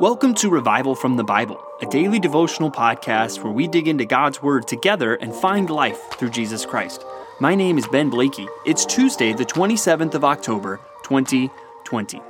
[0.00, 4.42] Welcome to Revival from the Bible, a daily devotional podcast where we dig into God's
[4.42, 7.04] Word together and find life through Jesus Christ.
[7.38, 8.48] My name is Ben Blakey.
[8.66, 12.20] It's Tuesday, the 27th of October, 2020.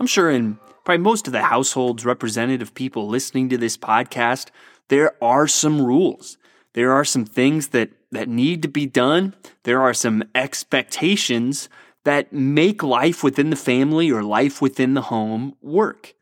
[0.00, 4.48] I'm sure in probably most of the households represented of people listening to this podcast,
[4.88, 6.38] there are some rules.
[6.72, 9.34] There are some things that, that need to be done.
[9.64, 11.68] There are some expectations
[12.04, 16.14] that make life within the family or life within the home work.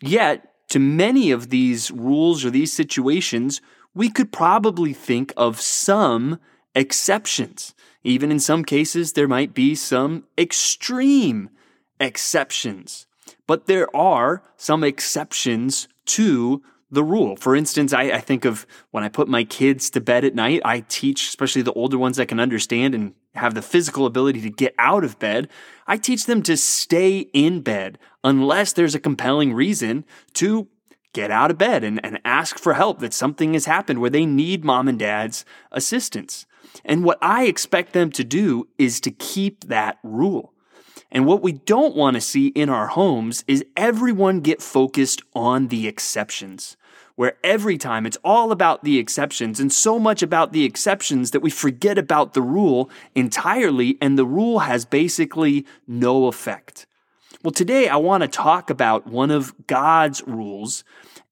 [0.00, 3.60] Yet, to many of these rules or these situations,
[3.94, 6.38] we could probably think of some
[6.74, 7.74] exceptions.
[8.02, 11.50] Even in some cases, there might be some extreme
[11.98, 13.06] exceptions.
[13.46, 17.36] But there are some exceptions to the rule.
[17.36, 20.62] For instance, I, I, think of when I put my kids to bed at night,
[20.64, 24.50] I teach, especially the older ones that can understand and have the physical ability to
[24.50, 25.48] get out of bed.
[25.86, 30.04] I teach them to stay in bed unless there's a compelling reason
[30.34, 30.68] to
[31.12, 34.26] get out of bed and, and ask for help that something has happened where they
[34.26, 36.46] need mom and dad's assistance.
[36.84, 40.52] And what I expect them to do is to keep that rule.
[41.10, 45.68] And what we don't want to see in our homes is everyone get focused on
[45.68, 46.76] the exceptions
[47.20, 51.40] where every time it's all about the exceptions and so much about the exceptions that
[51.40, 56.86] we forget about the rule entirely, and the rule has basically no effect.
[57.44, 60.82] Well, today I want to talk about one of God's rules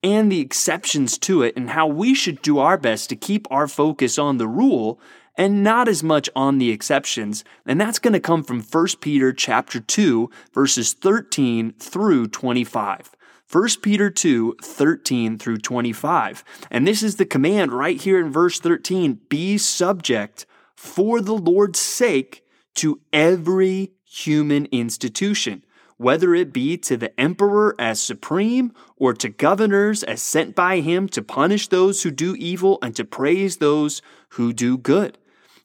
[0.03, 3.67] and the exceptions to it and how we should do our best to keep our
[3.67, 5.01] focus on the rule
[5.39, 7.45] and not as much on the exceptions.
[7.65, 13.17] And that's going to come from 1 Peter chapter 2 verses 13 through 25.
[13.51, 16.45] 1 Peter 2, 13 through 25.
[16.71, 20.45] And this is the command right here in verse 13 be subject
[20.77, 25.65] for the Lord's sake to every human institution,
[25.97, 31.09] whether it be to the emperor as supreme or to governors as sent by him
[31.09, 35.17] to punish those who do evil and to praise those who do good.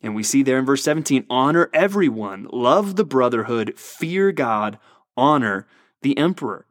[0.01, 4.79] And we see there in verse 17 honor everyone, love the brotherhood, fear God,
[5.17, 5.67] honor
[6.01, 6.65] the emperor.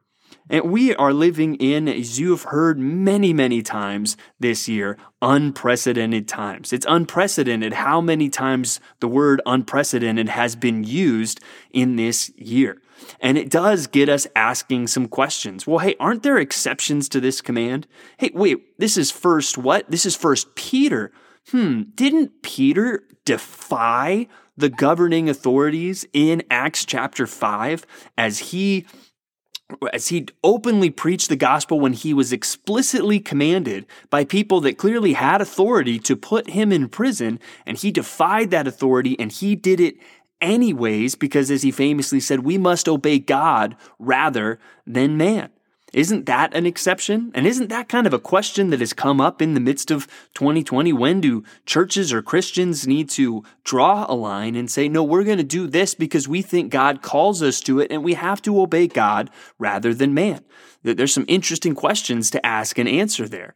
[0.49, 6.27] And we are living in, as you have heard many, many times this year, unprecedented
[6.27, 6.73] times.
[6.73, 11.39] It's unprecedented how many times the word unprecedented has been used
[11.71, 12.81] in this year.
[13.19, 15.65] And it does get us asking some questions.
[15.65, 17.87] Well, hey, aren't there exceptions to this command?
[18.17, 19.89] Hey, wait, this is first what?
[19.89, 21.11] This is first Peter.
[21.51, 27.85] Hmm, didn't Peter defy the governing authorities in Acts chapter 5
[28.17, 28.85] as he
[29.91, 35.13] as he openly preached the gospel when he was explicitly commanded by people that clearly
[35.13, 39.79] had authority to put him in prison, and he defied that authority and he did
[39.79, 39.95] it
[40.41, 45.49] anyways because, as he famously said, we must obey God rather than man.
[45.93, 47.31] Isn't that an exception?
[47.35, 50.07] And isn't that kind of a question that has come up in the midst of
[50.33, 50.91] 2020?
[50.91, 55.37] When do churches or Christians need to draw a line and say, no, we're going
[55.37, 58.59] to do this because we think God calls us to it and we have to
[58.59, 60.43] obey God rather than man?
[60.81, 63.53] There's some interesting questions to ask and answer there.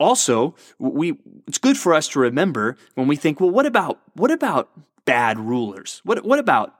[0.00, 4.32] Also, we, it's good for us to remember when we think, well, what about, what
[4.32, 4.70] about
[5.04, 6.00] bad rulers?
[6.04, 6.74] What, what about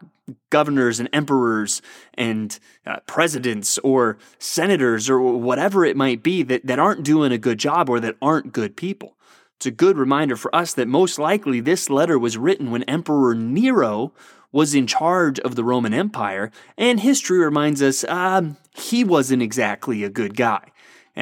[0.51, 1.83] governors and emperors
[2.15, 7.39] and uh, presidents or senators or whatever it might be that, that aren't doing a
[7.39, 9.17] good job or that aren't good people?
[9.57, 13.35] It's a good reminder for us that most likely this letter was written when Emperor
[13.35, 14.13] Nero
[14.53, 20.05] was in charge of the Roman Empire, and history reminds us um, he wasn't exactly
[20.05, 20.71] a good guy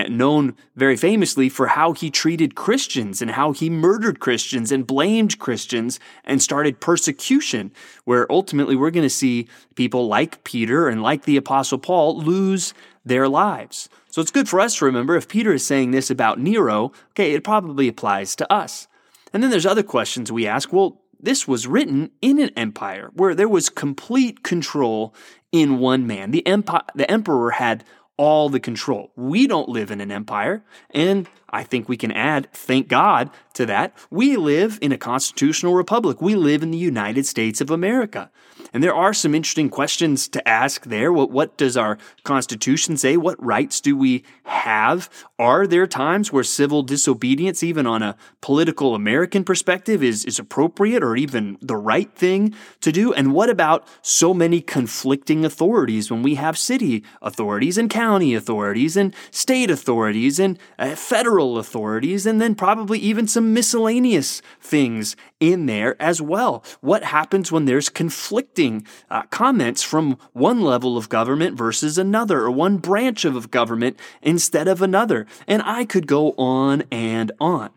[0.05, 5.39] known very famously for how he treated Christians and how he murdered Christians and blamed
[5.39, 7.73] Christians and started persecution,
[8.05, 12.75] where ultimately we're going to see people like Peter and like the Apostle Paul lose
[13.05, 13.89] their lives.
[14.11, 17.33] So it's good for us to remember if Peter is saying this about Nero, okay,
[17.33, 18.89] it probably applies to us.
[19.33, 20.73] And then there's other questions we ask.
[20.73, 25.15] Well, this was written in an empire where there was complete control
[25.53, 26.31] in one man.
[26.31, 27.85] The empire, the emperor had
[28.17, 29.11] all the control.
[29.17, 30.65] We don't live in an empire.
[30.91, 33.97] And I think we can add, thank God to that.
[34.11, 36.21] We live in a constitutional republic.
[36.21, 38.31] We live in the United States of America.
[38.73, 41.13] And there are some interesting questions to ask there.
[41.13, 43.17] What, what does our Constitution say?
[43.17, 45.09] What rights do we have?
[45.39, 51.03] Are there times where civil disobedience, even on a political American perspective, is, is appropriate
[51.03, 53.13] or even the right thing to do?
[53.13, 58.97] And what about so many conflicting authorities when we have city authorities and county authorities
[58.97, 65.67] and state authorities and uh, federal authorities, and then probably even some miscellaneous things in
[65.67, 66.65] there as well.
[66.81, 72.51] What happens when there's conflicting uh, comments from one level of government versus another, or
[72.51, 75.27] one branch of government instead of another?
[75.47, 77.71] And I could go on and on.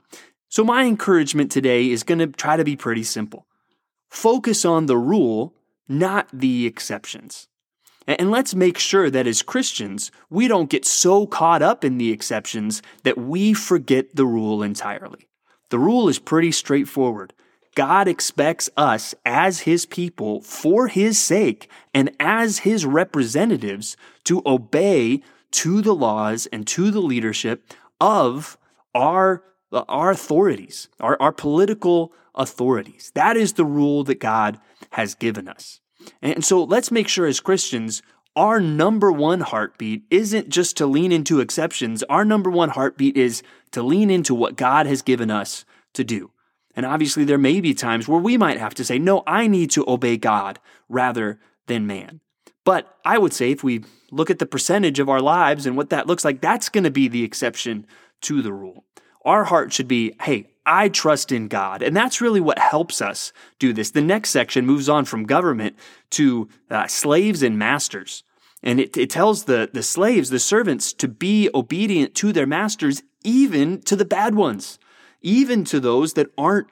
[0.49, 3.45] So, my encouragement today is going to try to be pretty simple
[4.09, 5.53] focus on the rule,
[5.87, 7.47] not the exceptions.
[8.07, 12.11] And let's make sure that as Christians, we don't get so caught up in the
[12.11, 15.27] exceptions that we forget the rule entirely.
[15.69, 17.33] The rule is pretty straightforward.
[17.75, 25.21] God expects us as His people, for His sake, and as His representatives, to obey
[25.51, 28.57] to the laws and to the leadership of
[28.95, 33.11] our, our authorities, our, our political authorities.
[33.13, 34.59] That is the rule that God
[34.91, 35.79] has given us.
[36.21, 38.01] And so let's make sure as Christians,
[38.35, 42.03] our number one heartbeat isn't just to lean into exceptions.
[42.03, 46.31] Our number one heartbeat is to lean into what God has given us to do.
[46.75, 49.71] And obviously, there may be times where we might have to say, no, I need
[49.71, 52.21] to obey God rather than man.
[52.63, 55.89] But I would say if we look at the percentage of our lives and what
[55.89, 57.85] that looks like, that's going to be the exception
[58.21, 58.85] to the rule.
[59.25, 61.81] Our heart should be, hey, I trust in God.
[61.81, 63.89] And that's really what helps us do this.
[63.89, 65.75] The next section moves on from government
[66.11, 68.23] to uh, slaves and masters.
[68.61, 73.01] And it, it tells the, the slaves, the servants, to be obedient to their masters,
[73.23, 74.77] even to the bad ones,
[75.21, 76.67] even to those that aren't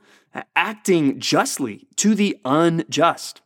[0.56, 3.42] acting justly, to the unjust.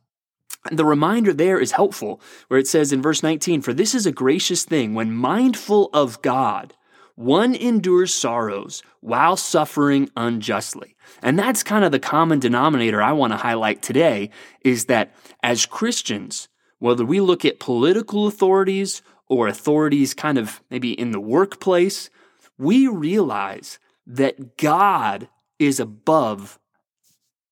[0.69, 2.19] And the reminder there is helpful,
[2.49, 6.21] where it says in verse 19, For this is a gracious thing when mindful of
[6.21, 6.73] God
[7.15, 10.95] one endures sorrows while suffering unjustly.
[11.21, 14.29] And that's kind of the common denominator I want to highlight today
[14.63, 15.13] is that
[15.43, 16.47] as Christians,
[16.79, 22.09] whether we look at political authorities or authorities kind of maybe in the workplace,
[22.57, 25.29] we realize that God
[25.59, 26.59] is above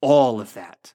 [0.02, 0.94] all of that.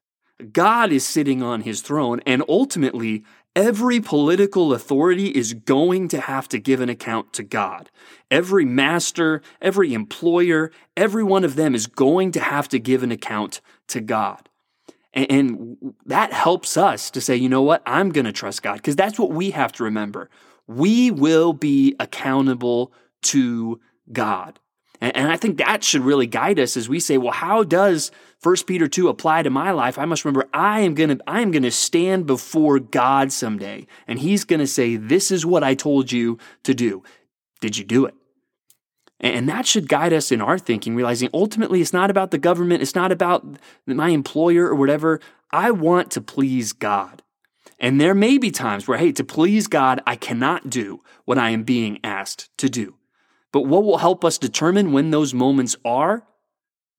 [0.52, 3.24] God is sitting on his throne, and ultimately,
[3.56, 7.88] Every political authority is going to have to give an account to God.
[8.28, 13.12] Every master, every employer, every one of them is going to have to give an
[13.12, 14.48] account to God.
[15.12, 17.82] And, that helps us to say, you know what?
[17.86, 20.28] I'm going to trust God because that's what we have to remember.
[20.66, 22.92] We will be accountable
[23.22, 23.80] to
[24.12, 24.58] God.
[25.12, 28.10] And, I think that should really guide us as we say, well, how does
[28.42, 29.98] 1 Peter 2 apply to my life?
[29.98, 33.86] I must remember I am going to I am going to stand before God someday
[34.06, 37.02] and he's going to say, "This is what I told you to do.
[37.60, 38.14] Did you do it?"
[39.20, 42.82] And that should guide us in our thinking, realizing ultimately it's not about the government,
[42.82, 43.44] it's not about
[43.86, 45.20] my employer or whatever.
[45.50, 47.22] I want to please God.
[47.78, 51.50] And there may be times where, hey, to please God, I cannot do what I
[51.50, 52.94] am being asked to do.
[53.54, 56.26] But what will help us determine when those moments are?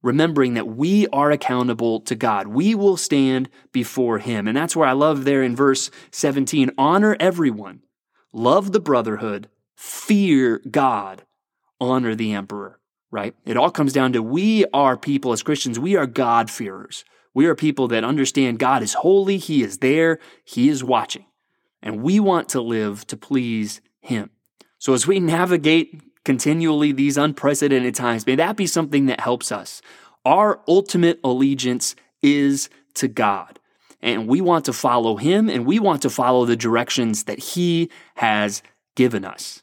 [0.01, 2.47] Remembering that we are accountable to God.
[2.47, 4.47] We will stand before Him.
[4.47, 7.81] And that's where I love there in verse 17 honor everyone,
[8.31, 11.23] love the brotherhood, fear God,
[11.81, 12.79] honor the emperor,
[13.11, 13.35] right?
[13.43, 17.03] It all comes down to we are people as Christians, we are God-fearers.
[17.33, 21.25] We are people that understand God is holy, He is there, He is watching.
[21.81, 24.29] And we want to live to please Him.
[24.79, 28.27] So as we navigate continually these unprecedented times.
[28.27, 29.81] May that be something that helps us.
[30.25, 33.59] Our ultimate allegiance is to God.
[34.01, 37.89] And we want to follow him and we want to follow the directions that he
[38.15, 38.61] has
[38.95, 39.61] given us.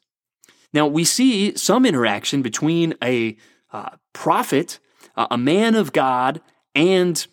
[0.73, 3.37] Now, we see some interaction between a
[3.73, 4.79] uh, prophet,
[5.17, 6.41] uh, a man of God,
[6.75, 7.27] and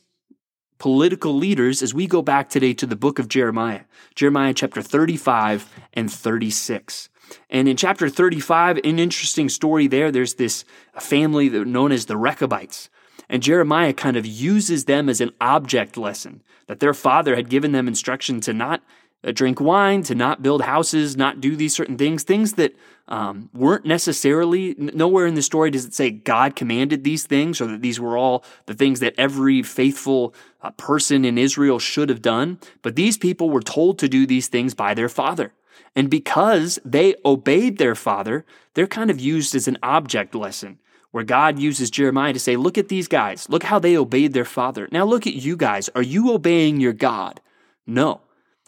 [0.78, 3.82] political leaders as we go back today to the book of Jeremiah,
[4.16, 7.10] Jeremiah chapter 35 and 36.
[7.50, 10.66] And in chapter 35, an interesting story there, there's this
[11.00, 12.90] family known as the Rechabites.
[13.30, 17.72] And Jeremiah kind of uses them as an object lesson that their father had given
[17.72, 18.82] them instruction to not
[19.24, 22.74] uh, drink wine, to not build houses, not do these certain things, things that
[23.10, 27.68] um, weren't necessarily, nowhere in the story does it say God commanded these things or
[27.68, 32.22] that these were all the things that every faithful uh, person in Israel should have
[32.22, 32.60] done.
[32.82, 35.54] But these people were told to do these things by their father.
[35.96, 40.80] And because they obeyed their father, they're kind of used as an object lesson
[41.12, 43.50] where God uses Jeremiah to say, Look at these guys.
[43.50, 44.88] Look how they obeyed their father.
[44.92, 45.90] Now look at you guys.
[45.96, 47.42] Are you obeying your God?
[47.88, 48.22] No.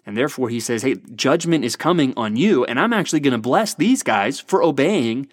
[0.06, 3.38] And therefore he says, Hey, judgment is coming on you, and I'm actually going to
[3.38, 5.28] bless these guys for obeying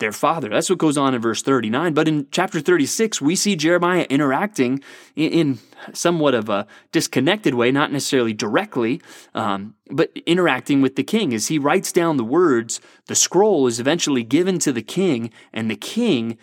[0.00, 0.48] their father.
[0.48, 1.94] That's what goes on in verse 39.
[1.94, 4.82] But in chapter 36, we see Jeremiah interacting
[5.14, 5.58] in,
[5.92, 9.00] somewhat of a disconnected way, not necessarily directly,
[9.34, 11.32] um, but interacting with the king.
[11.32, 15.70] As he writes down the words, the scroll is eventually given to the king, and
[15.70, 16.36] the king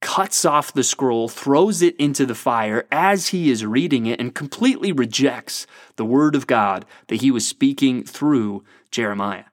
[0.00, 4.34] cuts off the scroll, throws it into the fire as he is reading it, and
[4.34, 5.66] completely rejects
[5.96, 9.44] the word of God that he was speaking through Jeremiah.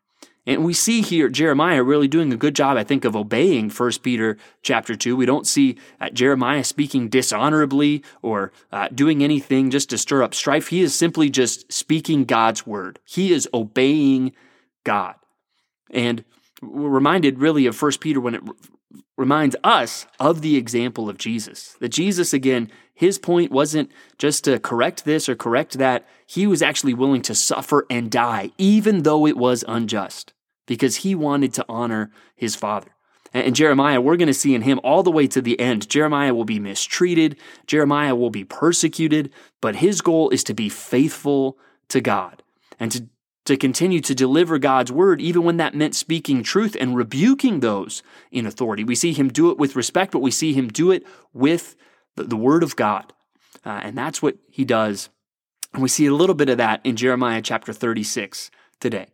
[0.49, 3.91] And we see here Jeremiah really doing a good job, I think, of obeying 1
[4.01, 5.15] Peter chapter 2.
[5.15, 10.33] We don't see uh, Jeremiah speaking dishonorably or uh, doing anything just to stir up
[10.33, 10.69] strife.
[10.69, 12.97] He is simply just speaking God's word.
[13.05, 14.31] He is obeying
[14.83, 15.13] God.
[15.91, 16.25] And
[16.63, 18.41] we're reminded really of 1 Peter when it
[19.17, 21.75] reminds us of the example of Jesus.
[21.79, 26.07] That Jesus, again, his point wasn't just to correct this or correct that.
[26.25, 30.33] He was actually willing to suffer and die, even though it was unjust
[30.69, 32.91] because he wanted to honor his father.
[33.33, 35.89] And Jeremiah, we're going to see in him all the way to the end.
[35.89, 41.57] Jeremiah will be mistreated, Jeremiah will be persecuted, but his goal is to be faithful
[41.89, 42.43] to God
[42.79, 43.07] and to,
[43.45, 48.03] to continue to deliver God's word, even when that meant speaking truth and rebuking those
[48.31, 48.83] in authority.
[48.83, 51.75] We see him do it with respect, but we see him do it with
[52.15, 53.11] the, the word of God.
[53.65, 55.09] Uh, and that's what he does.
[55.73, 59.07] And we see a little bit of that in Jeremiah chapter 36 today.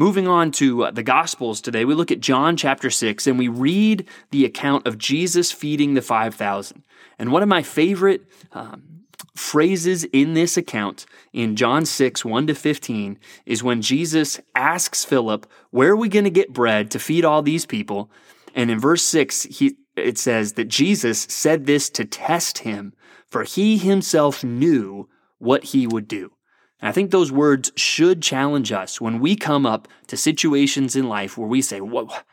[0.00, 3.48] Moving on to uh, the Gospels today, we look at John chapter 6 and we
[3.48, 6.82] read the account of Jesus feeding the 5,000.
[7.18, 9.02] And one of my favorite um,
[9.36, 11.04] phrases in this account
[11.34, 16.24] in John 6, 1 to 15, is when Jesus asks Philip, Where are we going
[16.24, 18.10] to get bread to feed all these people?
[18.54, 22.94] And in verse 6, he, it says that Jesus said this to test him,
[23.26, 26.32] for he himself knew what he would do.
[26.80, 31.08] And I think those words should challenge us when we come up to situations in
[31.08, 31.80] life where we say,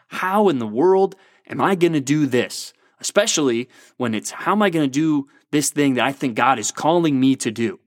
[0.07, 1.15] How in the world
[1.47, 2.73] am I going to do this?
[2.99, 6.59] Especially when it's, How am I going to do this thing that I think God
[6.59, 7.79] is calling me to do?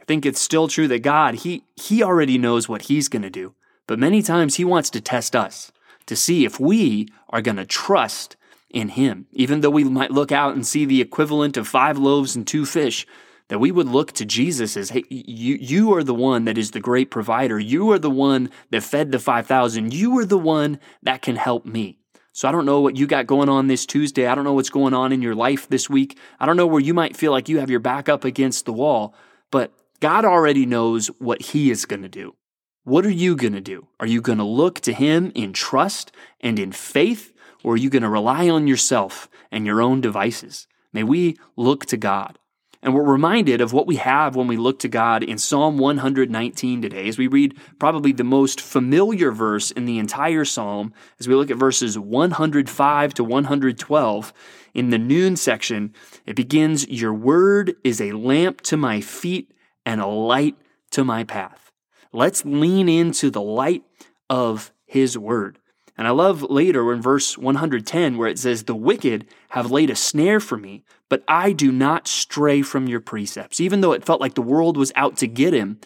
[0.00, 3.30] I think it's still true that God, He, he already knows what He's going to
[3.30, 3.54] do.
[3.86, 5.72] But many times He wants to test us
[6.06, 8.36] to see if we are going to trust
[8.70, 9.26] in Him.
[9.32, 12.64] Even though we might look out and see the equivalent of five loaves and two
[12.64, 13.06] fish,
[13.50, 16.70] that we would look to Jesus as, hey, you, you are the one that is
[16.70, 17.58] the great provider.
[17.58, 19.92] You are the one that fed the 5,000.
[19.92, 21.98] You are the one that can help me.
[22.30, 24.28] So I don't know what you got going on this Tuesday.
[24.28, 26.16] I don't know what's going on in your life this week.
[26.38, 28.72] I don't know where you might feel like you have your back up against the
[28.72, 29.16] wall,
[29.50, 32.36] but God already knows what He is going to do.
[32.84, 33.88] What are you going to do?
[33.98, 37.32] Are you going to look to Him in trust and in faith,
[37.64, 40.68] or are you going to rely on yourself and your own devices?
[40.92, 42.38] May we look to God.
[42.82, 46.80] And we're reminded of what we have when we look to God in Psalm 119
[46.80, 51.34] today, as we read probably the most familiar verse in the entire psalm, as we
[51.34, 54.32] look at verses 105 to 112.
[54.72, 55.92] In the Nun section,
[56.24, 59.52] it begins Your word is a lamp to my feet
[59.84, 60.56] and a light
[60.92, 61.72] to my path.
[62.12, 63.84] Let's lean into the light
[64.30, 65.58] of His word.
[66.00, 69.94] And I love later in verse 110 where it says, The wicked have laid a
[69.94, 73.60] snare for me, but I do not stray from your precepts.
[73.60, 75.78] Even though it felt like the world was out to get him,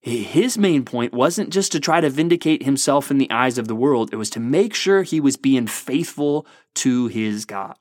[0.00, 3.74] his main point wasn't just to try to vindicate himself in the eyes of the
[3.74, 7.74] world, it was to make sure he was being faithful to his God.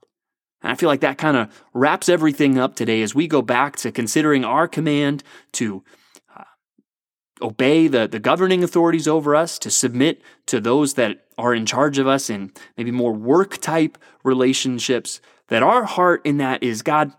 [0.63, 3.75] And I feel like that kind of wraps everything up today as we go back
[3.77, 5.83] to considering our command to
[7.41, 11.97] obey the, the governing authorities over us, to submit to those that are in charge
[11.97, 17.11] of us in maybe more work type relationships, that our heart in that is God,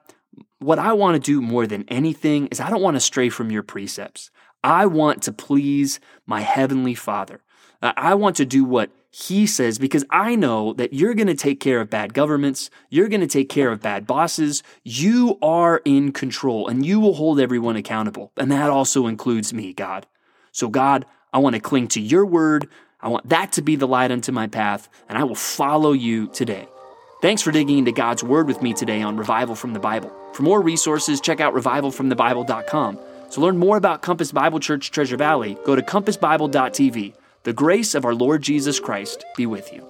[0.58, 3.50] what I want to do more than anything is I don't want to stray from
[3.50, 4.30] your precepts.
[4.62, 7.40] I want to please my heavenly Father.
[7.82, 11.58] I want to do what he says because I know that you're going to take
[11.58, 12.70] care of bad governments.
[12.88, 14.62] You're going to take care of bad bosses.
[14.84, 18.32] You are in control and you will hold everyone accountable.
[18.36, 20.06] And that also includes me, God.
[20.52, 22.68] So, God, I want to cling to your word.
[23.00, 26.26] I want that to be the light unto my path, and I will follow you
[26.28, 26.68] today.
[27.22, 30.12] Thanks for digging into God's Word with me today on Revival from the Bible.
[30.32, 32.98] For more resources, check out revivalfromthebible.com.
[33.32, 37.14] To learn more about Compass Bible Church Treasure Valley, go to compassbible.tv.
[37.42, 39.86] The grace of our Lord Jesus Christ be with you.